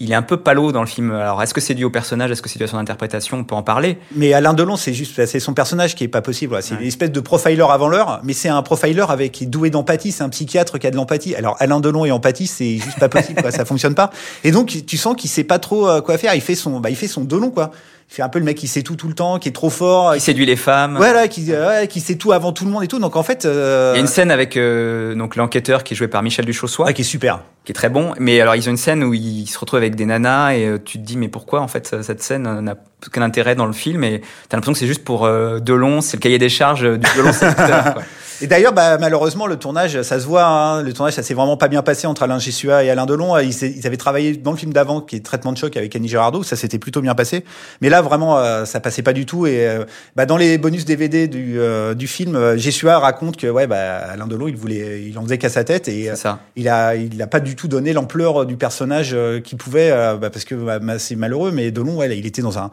il 0.00 0.10
est 0.10 0.14
un 0.16 0.22
peu 0.22 0.38
palo 0.38 0.72
dans 0.72 0.80
le 0.80 0.88
film. 0.88 1.12
Alors, 1.12 1.40
est-ce 1.42 1.54
que 1.54 1.60
c'est 1.60 1.74
dû 1.74 1.84
au 1.84 1.90
personnage, 1.90 2.30
est-ce 2.30 2.42
que 2.42 2.48
c'est 2.48 2.58
dû 2.58 2.64
à 2.64 2.66
son 2.68 2.78
interprétation? 2.78 3.38
On 3.38 3.44
peut 3.44 3.54
en 3.54 3.62
parler. 3.62 3.98
Mais 4.16 4.32
Alain 4.32 4.52
Delon, 4.52 4.76
c'est 4.76 4.92
juste, 4.92 5.24
c'est 5.24 5.40
son 5.40 5.54
personnage 5.54 5.94
qui 5.94 6.02
est 6.02 6.08
pas 6.08 6.20
possible. 6.22 6.56
C'est 6.62 6.74
une 6.74 6.82
espèce 6.82 7.12
de 7.12 7.20
profiler 7.20 7.62
avant 7.62 7.88
l'heure, 7.88 8.20
mais 8.24 8.32
c'est 8.32 8.48
un 8.48 8.62
profiler 8.62 9.04
avec 9.08 9.32
qui 9.32 9.44
est 9.44 9.46
doué 9.46 9.70
d'empathie. 9.70 10.10
C'est 10.10 10.24
un 10.24 10.28
psychiatre 10.30 10.78
qui 10.78 10.86
a 10.86 10.90
de 10.90 10.96
l'empathie. 10.96 11.36
Alors 11.36 11.56
Alain 11.60 11.80
Delon 11.80 12.04
et 12.04 12.10
empathie, 12.10 12.48
c'est 12.48 12.78
juste 12.78 12.98
pas 12.98 13.08
possible. 13.08 13.40
quoi. 13.40 13.52
Ça 13.52 13.64
fonctionne 13.64 13.94
pas. 13.94 14.10
Et 14.42 14.50
donc 14.50 14.74
tu 14.86 14.96
sens 14.96 15.14
qu'il 15.16 15.30
sait 15.30 15.44
pas 15.44 15.60
trop 15.60 15.88
euh, 15.88 16.00
quoi 16.00 16.18
faire. 16.18 16.34
Il 16.34 16.40
fait 16.40 16.56
son, 16.56 16.80
bah, 16.80 16.90
il 16.90 16.96
fait 16.96 17.08
son 17.08 17.22
Delon 17.24 17.50
quoi. 17.50 17.70
Fait 18.14 18.22
un 18.22 18.28
peu 18.28 18.38
le 18.38 18.44
mec 18.44 18.56
qui 18.56 18.68
sait 18.68 18.82
tout 18.82 18.94
tout 18.94 19.08
le 19.08 19.14
temps, 19.14 19.40
qui 19.40 19.48
est 19.48 19.52
trop 19.52 19.70
fort, 19.70 20.14
Qui 20.14 20.20
séduit 20.20 20.46
les 20.46 20.54
femmes. 20.54 20.94
voilà, 20.96 21.26
qui, 21.26 21.50
ouais, 21.50 21.88
qui 21.88 21.98
sait 21.98 22.14
tout 22.14 22.30
avant 22.30 22.52
tout 22.52 22.64
le 22.64 22.70
monde 22.70 22.84
et 22.84 22.86
tout. 22.86 23.00
Donc 23.00 23.16
en 23.16 23.24
fait, 23.24 23.44
euh, 23.44 23.90
Il 23.94 23.96
y 23.96 23.98
a 23.98 24.02
une 24.02 24.06
scène 24.06 24.30
avec 24.30 24.56
euh, 24.56 25.16
donc 25.16 25.34
l'enquêteur 25.34 25.82
qui 25.82 25.94
est 25.94 25.96
joué 25.96 26.06
par 26.06 26.22
Michel 26.22 26.44
Duchossois. 26.44 26.86
ouais, 26.86 26.94
qui 26.94 27.00
est 27.02 27.04
super. 27.04 27.40
qui 27.64 27.72
est 27.72 27.74
très 27.74 27.88
bon. 27.88 28.12
Mais 28.20 28.40
alors, 28.40 28.54
ils 28.54 28.68
ont 28.68 28.70
une 28.70 28.76
scène 28.76 29.02
où 29.02 29.14
ils 29.14 29.48
se 29.48 29.58
retrouvent 29.58 29.78
avec 29.78 29.96
des 29.96 30.06
nanas 30.06 30.52
et 30.54 30.64
euh, 30.64 30.78
tu 30.78 30.98
te 31.00 31.04
dis, 31.04 31.16
mais 31.16 31.26
pourquoi, 31.26 31.60
en 31.60 31.66
fait, 31.66 32.02
cette 32.02 32.22
scène 32.22 32.60
n'a 32.60 32.76
aucun 33.04 33.22
intérêt 33.22 33.56
dans 33.56 33.66
le 33.66 33.72
film? 33.72 34.04
Et 34.04 34.20
t'as 34.48 34.58
l'impression 34.58 34.74
que 34.74 34.78
c'est 34.78 34.86
juste 34.86 35.02
pour 35.02 35.24
euh, 35.24 35.58
Delon, 35.58 36.00
c'est 36.00 36.16
le 36.16 36.20
cahier 36.22 36.38
des 36.38 36.48
charges 36.48 36.82
du 36.82 37.08
Delon. 37.16 37.32
Et 38.40 38.46
d'ailleurs, 38.46 38.72
bah, 38.72 38.98
malheureusement, 38.98 39.46
le 39.46 39.56
tournage, 39.56 40.02
ça 40.02 40.20
se 40.20 40.26
voit. 40.26 40.44
hein, 40.44 40.82
le 40.82 40.92
tournage, 40.92 41.14
ça 41.14 41.22
s'est 41.22 41.34
vraiment 41.34 41.56
pas 41.56 41.68
bien 41.68 41.82
passé 41.82 42.06
entre 42.06 42.22
Alain 42.22 42.38
Gessua 42.38 42.84
et 42.84 42.90
Alain 42.90 43.06
Delon. 43.06 43.38
Ils, 43.38 43.86
avaient 43.86 43.96
travaillé 43.96 44.36
dans 44.36 44.50
le 44.50 44.56
film 44.56 44.72
d'avant, 44.72 45.00
qui 45.00 45.16
est 45.16 45.20
Traitement 45.24 45.52
de 45.52 45.58
choc 45.58 45.76
avec 45.76 45.94
Annie 45.96 46.08
Girardot. 46.08 46.42
Ça 46.42 46.56
s'était 46.56 46.78
plutôt 46.78 47.00
bien 47.00 47.14
passé. 47.14 47.44
Mais 47.80 47.88
là, 47.88 48.02
vraiment, 48.02 48.38
euh, 48.38 48.64
ça 48.64 48.80
passait 48.80 49.02
pas 49.02 49.12
du 49.12 49.26
tout. 49.26 49.46
Et 49.46 49.66
euh, 49.66 49.84
bah, 50.16 50.26
dans 50.26 50.36
les 50.36 50.58
bonus 50.58 50.84
DVD 50.84 51.28
du, 51.28 51.58
euh, 51.58 51.94
du 51.94 52.06
film, 52.06 52.34
euh, 52.36 52.56
Gessua 52.56 52.98
raconte 52.98 53.36
que 53.36 53.46
ouais, 53.46 53.66
bah, 53.66 53.96
Alain 53.96 54.26
Delon, 54.26 54.48
il 54.48 54.56
voulait, 54.56 55.02
il 55.02 55.18
en 55.18 55.22
faisait 55.22 55.38
qu'à 55.38 55.48
sa 55.48 55.64
tête 55.64 55.88
et 55.88 56.10
euh, 56.10 56.16
ça. 56.16 56.40
il 56.56 56.68
a, 56.68 56.94
il 56.94 57.20
a 57.22 57.26
pas 57.26 57.40
du 57.40 57.56
tout 57.56 57.68
donné 57.68 57.92
l'ampleur 57.92 58.46
du 58.46 58.56
personnage 58.56 59.10
euh, 59.14 59.40
qu'il 59.40 59.58
pouvait, 59.58 59.90
euh, 59.90 60.16
bah, 60.16 60.30
parce 60.30 60.44
que 60.44 60.54
bah, 60.54 60.98
c'est 60.98 61.16
malheureux. 61.16 61.52
Mais 61.52 61.70
Delon, 61.70 61.96
ouais, 61.96 62.18
il 62.18 62.26
était 62.26 62.42
dans 62.42 62.58
un 62.58 62.70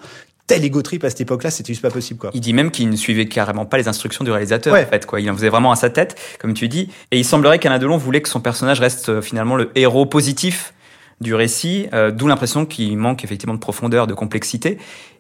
tel 0.48 0.64
ego 0.66 0.82
trip 0.82 1.04
à 1.04 1.10
cette 1.10 1.22
époque-là, 1.22 1.50
c'était 1.52 1.74
juste 1.74 1.82
pas 1.82 1.90
possible, 1.92 2.20
quoi. 2.20 2.32
Il 2.34 2.42
dit 2.42 2.54
même 2.54 2.72
qu'il 2.72 2.90
ne 2.90 2.96
suivait 2.96 3.28
carrément 3.28 3.66
pas 3.66 3.78
les 3.78 3.88
instructions 3.88 4.24
du 4.26 4.32
réalisateur, 4.32 4.74
Ouais. 4.74 4.84
en 4.86 4.90
fait, 4.90 5.06
quoi. 5.06 5.22
Il 5.22 5.30
en 5.32 5.36
faisait 5.36 5.50
vraiment 5.50 5.72
à 5.72 5.76
sa 5.76 5.90
tête, 5.90 6.16
comme 6.40 6.54
tu 6.54 6.68
dis. 6.68 6.90
Et 7.12 7.18
il 7.20 7.26
semblerait 7.26 7.60
qu'Alain 7.60 7.80
Delon 7.80 7.98
voulait 7.98 8.22
que 8.22 8.30
son 8.30 8.42
personnage 8.42 8.80
reste 8.80 9.10
euh, 9.10 9.22
finalement 9.22 9.56
le 9.56 9.72
héros 9.76 10.06
positif 10.06 10.74
du 11.22 11.36
récit, 11.36 11.88
euh, 11.94 12.12
d'où 12.12 12.28
l'impression 12.28 12.66
qu'il 12.66 12.98
manque 12.98 13.24
effectivement 13.24 13.54
de 13.54 13.60
profondeur, 13.60 14.08
de 14.08 14.14
complexité. 14.14 14.78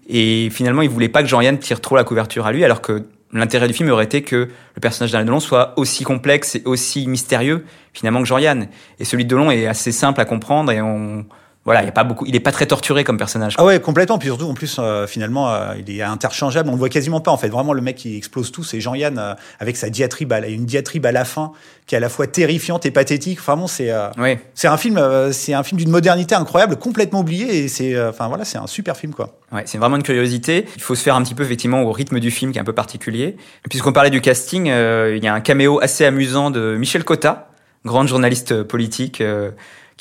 Et 0.09 0.49
finalement, 0.51 0.81
il 0.81 0.89
voulait 0.89 1.09
pas 1.09 1.21
que 1.21 1.29
Jean-Yann 1.29 1.59
tire 1.59 1.79
trop 1.79 1.95
la 1.95 2.03
couverture 2.03 2.45
à 2.47 2.51
lui, 2.51 2.65
alors 2.65 2.81
que 2.81 3.03
l'intérêt 3.33 3.67
du 3.67 3.73
film 3.73 3.89
aurait 3.89 4.03
été 4.05 4.23
que 4.23 4.35
le 4.75 4.79
personnage 4.81 5.11
d'Alain 5.11 5.25
Delon 5.25 5.39
soit 5.39 5.73
aussi 5.77 6.03
complexe 6.03 6.55
et 6.55 6.63
aussi 6.65 7.07
mystérieux 7.07 7.63
finalement 7.93 8.19
que 8.21 8.27
Jean-Yann. 8.27 8.67
Et 8.99 9.05
celui 9.05 9.23
de 9.25 9.29
Delon 9.29 9.51
est 9.51 9.67
assez 9.67 9.91
simple 9.93 10.19
à 10.19 10.25
comprendre 10.25 10.71
et 10.71 10.81
on, 10.81 11.25
voilà, 11.63 11.83
il 11.83 11.89
a 11.89 11.91
pas 11.91 12.03
beaucoup, 12.03 12.25
il 12.25 12.35
est 12.35 12.39
pas 12.39 12.51
très 12.51 12.65
torturé 12.65 13.03
comme 13.03 13.17
personnage. 13.17 13.53
Ah 13.59 13.63
ouais, 13.65 13.79
complètement. 13.79 14.17
Puis 14.17 14.29
surtout, 14.29 14.45
en 14.49 14.55
plus, 14.55 14.77
euh, 14.79 15.05
finalement, 15.05 15.53
euh, 15.53 15.73
il 15.77 15.95
est 15.95 16.01
interchangeable. 16.01 16.69
On 16.69 16.71
le 16.73 16.79
voit 16.79 16.89
quasiment 16.89 17.19
pas, 17.21 17.29
en 17.29 17.37
fait. 17.37 17.49
Vraiment, 17.49 17.73
le 17.73 17.81
mec 17.81 17.97
qui 17.97 18.17
explose 18.17 18.51
tout, 18.51 18.63
c'est 18.63 18.81
Jean-Yann, 18.81 19.19
euh, 19.19 19.33
avec 19.59 19.77
sa 19.77 19.89
diatribe, 19.91 20.33
à 20.33 20.39
la- 20.39 20.47
une 20.47 20.65
diatribe 20.65 21.05
à 21.05 21.11
la 21.11 21.23
fin, 21.23 21.51
qui 21.85 21.93
est 21.93 21.97
à 21.97 22.01
la 22.01 22.09
fois 22.09 22.25
terrifiante 22.25 22.87
et 22.87 22.91
pathétique. 22.91 23.37
Enfin 23.39 23.57
bon, 23.57 23.67
c'est, 23.67 23.91
euh, 23.91 24.07
Oui. 24.17 24.37
c'est 24.55 24.67
un 24.69 24.77
film, 24.77 24.97
euh, 24.97 25.31
c'est 25.31 25.53
un 25.53 25.61
film 25.61 25.77
d'une 25.79 25.91
modernité 25.91 26.33
incroyable, 26.33 26.77
complètement 26.77 27.19
oublié, 27.19 27.59
et 27.63 27.67
c'est, 27.67 27.93
euh, 27.93 28.09
enfin 28.09 28.27
voilà, 28.27 28.43
c'est 28.43 28.57
un 28.57 28.65
super 28.67 28.97
film, 28.97 29.13
quoi. 29.13 29.37
Ouais, 29.51 29.61
c'est 29.65 29.77
vraiment 29.77 29.97
une 29.97 30.03
curiosité. 30.03 30.65
Il 30.77 30.81
faut 30.81 30.95
se 30.95 31.03
faire 31.03 31.15
un 31.15 31.21
petit 31.21 31.35
peu 31.35 31.43
effectivement 31.43 31.83
au 31.83 31.91
rythme 31.91 32.19
du 32.19 32.31
film 32.31 32.51
qui 32.53 32.57
est 32.57 32.61
un 32.61 32.65
peu 32.65 32.73
particulier. 32.73 33.37
Puisqu'on 33.69 33.93
parlait 33.93 34.09
du 34.09 34.21
casting, 34.21 34.67
euh, 34.69 35.13
il 35.15 35.23
y 35.23 35.27
a 35.27 35.33
un 35.33 35.41
caméo 35.41 35.79
assez 35.79 36.05
amusant 36.05 36.49
de 36.49 36.75
Michel 36.75 37.03
Cotta, 37.03 37.49
grande 37.85 38.07
journaliste 38.07 38.63
politique 38.63 39.21
euh, 39.21 39.51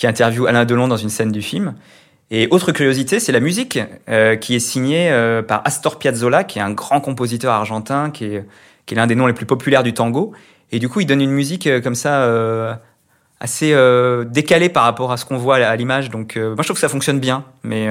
qui 0.00 0.06
interviewe 0.06 0.46
Alain 0.46 0.64
Delon 0.64 0.88
dans 0.88 0.96
une 0.96 1.10
scène 1.10 1.30
du 1.30 1.42
film. 1.42 1.74
Et 2.30 2.48
autre 2.50 2.72
curiosité, 2.72 3.20
c'est 3.20 3.32
la 3.32 3.40
musique 3.40 3.78
euh, 4.08 4.34
qui 4.34 4.54
est 4.54 4.58
signée 4.58 5.12
euh, 5.12 5.42
par 5.42 5.60
Astor 5.66 5.98
Piazzolla, 5.98 6.42
qui 6.42 6.58
est 6.58 6.62
un 6.62 6.70
grand 6.70 7.02
compositeur 7.02 7.52
argentin, 7.52 8.10
qui 8.10 8.24
est, 8.24 8.46
qui 8.86 8.94
est 8.94 8.96
l'un 8.96 9.06
des 9.06 9.14
noms 9.14 9.26
les 9.26 9.34
plus 9.34 9.44
populaires 9.44 9.82
du 9.82 9.92
tango. 9.92 10.32
Et 10.72 10.78
du 10.78 10.88
coup, 10.88 11.00
il 11.00 11.06
donne 11.06 11.20
une 11.20 11.32
musique 11.32 11.66
euh, 11.66 11.82
comme 11.82 11.94
ça 11.94 12.26
assez 13.40 13.74
décalée 14.26 14.70
par 14.70 14.84
rapport 14.84 15.12
à 15.12 15.18
ce 15.18 15.26
qu'on 15.26 15.36
voit 15.36 15.56
à 15.56 15.76
l'image. 15.76 16.08
Donc, 16.08 16.36
moi, 16.36 16.56
je 16.58 16.62
trouve 16.62 16.76
que 16.76 16.80
ça 16.80 16.88
fonctionne 16.88 17.20
bien. 17.20 17.44
Mais 17.62 17.88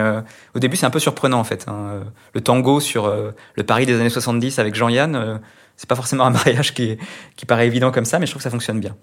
au 0.56 0.60
début, 0.60 0.78
c'est 0.78 0.86
un 0.86 0.92
peu 0.92 1.00
surprenant 1.00 1.40
en 1.40 1.44
fait. 1.44 1.66
hein. 1.68 2.04
Le 2.36 2.42
tango 2.42 2.80
sur 2.80 3.12
le 3.56 3.64
Paris 3.64 3.88
des 3.88 4.00
années 4.00 4.10
70 4.12 4.60
avec 4.60 4.76
Jean-Yann, 4.76 5.40
c'est 5.76 5.90
pas 5.90 5.96
forcément 5.96 6.26
un 6.26 6.30
mariage 6.30 6.76
qui, 6.76 7.00
qui 7.36 7.48
paraît 7.48 7.66
évident 7.66 7.92
comme 7.92 8.06
ça, 8.06 8.20
mais 8.20 8.28
je 8.28 8.32
trouve 8.32 8.42
que 8.42 8.44
ça 8.44 8.52
fonctionne 8.52 8.80
bien. 8.80 8.96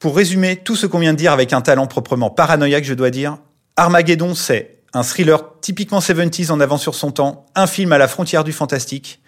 Pour 0.00 0.16
résumer 0.16 0.56
tout 0.56 0.76
ce 0.76 0.86
qu'on 0.86 0.98
vient 0.98 1.12
de 1.12 1.18
dire 1.18 1.30
avec 1.30 1.52
un 1.52 1.60
talent 1.60 1.86
proprement 1.86 2.30
paranoïaque, 2.30 2.84
je 2.84 2.94
dois 2.94 3.10
dire, 3.10 3.36
Armageddon, 3.76 4.34
c'est 4.34 4.78
un 4.94 5.02
thriller 5.02 5.60
typiquement 5.60 5.98
70s 5.98 6.50
en 6.50 6.58
avant 6.58 6.78
sur 6.78 6.94
son 6.94 7.10
temps, 7.10 7.44
un 7.54 7.66
film 7.66 7.92
à 7.92 7.98
la 7.98 8.08
frontière 8.08 8.42
du 8.42 8.52
fantastique, 8.52 9.20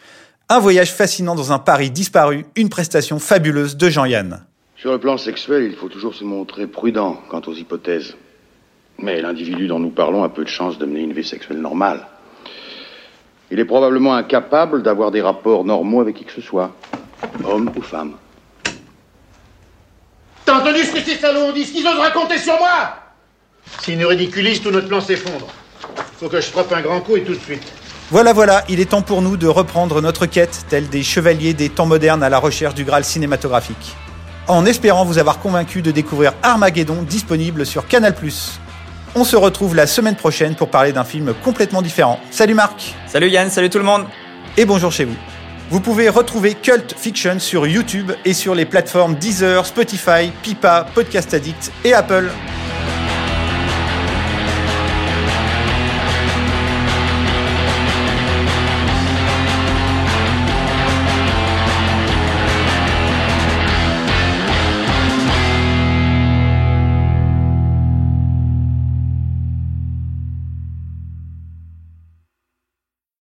un 0.49 0.61
voyage 0.61 0.91
fascinant 0.91 1.35
dans 1.35 1.53
un 1.53 1.59
Paris 1.59 1.91
disparu, 1.91 2.47
une 2.57 2.71
prestation 2.71 3.19
fabuleuse 3.19 3.77
de 3.77 3.91
Jean-Yann. 3.91 4.47
Sur 4.79 4.93
le 4.93 4.99
plan 4.99 5.19
sexuel, 5.19 5.65
il 5.65 5.77
faut 5.77 5.91
toujours 5.91 6.15
se 6.15 6.25
montrer 6.25 6.67
prudent 6.67 7.21
quant 7.29 7.43
aux 7.47 7.55
hypothèses. 7.55 8.17
Mais 8.97 9.21
l'individu 9.21 9.69
dont 9.69 9.79
nous 9.79 9.91
parlons 9.91 10.25
a 10.25 10.31
peu 10.31 10.43
de 10.43 10.49
chances 10.49 10.79
de 10.79 10.87
mener 10.87 11.03
une 11.03 11.13
vie 11.13 11.23
sexuelle 11.23 11.61
normale. 11.61 12.07
Il 13.51 13.61
est 13.61 13.67
probablement 13.67 14.15
incapable 14.15 14.83
d'avoir 14.83 15.11
des 15.11 15.21
rapports 15.21 15.67
normaux 15.67 16.01
avec 16.01 16.17
qui 16.17 16.25
que 16.25 16.33
ce 16.33 16.41
soit, 16.41 16.75
homme 17.45 17.71
ou 17.77 17.83
femme. 17.83 18.15
T'as 20.53 20.59
entendu 20.59 20.85
ce 20.85 20.93
que 20.93 21.01
ces 21.03 21.17
salauds 21.17 21.45
ont 21.45 21.53
dit 21.53 21.65
Ce 21.65 21.73
qu'ils 21.73 21.89
osent 21.89 21.99
raconter 21.99 22.37
sur 22.37 22.59
moi 22.59 22.95
S'ils 23.81 23.99
nous 23.99 24.07
ridiculisent, 24.07 24.61
tout 24.61 24.71
notre 24.71 24.87
plan 24.87 25.01
s'effondre. 25.01 25.47
Faut 26.21 26.29
que 26.29 26.43
je 26.43 26.47
frappe 26.49 26.71
un 26.75 26.83
grand 26.83 27.01
coup 27.01 27.17
et 27.17 27.23
tout 27.23 27.33
de 27.33 27.41
suite. 27.41 27.63
Voilà, 28.11 28.35
voilà, 28.35 28.63
il 28.69 28.79
est 28.79 28.91
temps 28.91 29.01
pour 29.01 29.23
nous 29.23 29.39
de 29.39 29.47
reprendre 29.47 30.03
notre 30.03 30.27
quête, 30.27 30.67
telle 30.69 30.91
des 30.91 31.03
chevaliers 31.03 31.55
des 31.55 31.71
temps 31.71 31.87
modernes 31.87 32.23
à 32.23 32.29
la 32.29 32.39
recherche 32.39 32.75
du 32.75 32.85
Graal 32.85 33.03
cinématographique. 33.03 33.97
En 34.47 34.67
espérant 34.67 35.07
vous 35.07 35.17
avoir 35.17 35.39
convaincu 35.39 35.81
de 35.81 35.91
découvrir 35.91 36.35
Armageddon 36.43 37.01
disponible 37.01 37.65
sur 37.65 37.87
Canal+. 37.87 38.15
On 39.15 39.25
se 39.25 39.37
retrouve 39.37 39.75
la 39.75 39.87
semaine 39.87 40.17
prochaine 40.17 40.55
pour 40.55 40.69
parler 40.69 40.93
d'un 40.93 41.05
film 41.05 41.33
complètement 41.43 41.81
différent. 41.81 42.21
Salut 42.31 42.55
Marc 42.55 42.95
Salut 43.07 43.31
Yann, 43.31 43.49
salut 43.49 43.71
tout 43.71 43.79
le 43.79 43.85
monde 43.85 44.05
et 44.59 44.67
bonjour 44.67 44.93
chez 44.93 45.07
vous. 45.07 45.17
Vous 45.73 45.81
pouvez 45.81 46.11
retrouver 46.11 46.53
Cult 46.53 46.95
Fiction 46.99 47.39
sur 47.39 47.67
YouTube 47.67 48.13
et 48.27 48.35
sur 48.35 48.55
les 48.55 48.67
plateformes 48.67 49.15
Deezer, 49.15 49.65
Spotify, 49.65 50.31
Pipa, 50.43 50.87
Podcast 50.95 51.33
Addict 51.33 51.73
et 51.83 51.95
Apple. 51.95 52.29